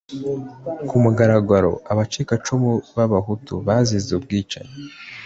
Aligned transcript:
ku 0.87 0.95
mugaragaro 1.03 1.71
abacikacumu 1.91 2.71
b'Abahutu 2.95 3.53
bazize 3.67 4.11
ubwicanyi 4.19 4.73